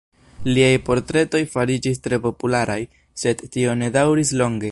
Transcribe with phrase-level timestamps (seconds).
[0.53, 2.79] Liaj portretoj fariĝis tre popularaj,
[3.25, 4.59] sed tio ne daŭris longe.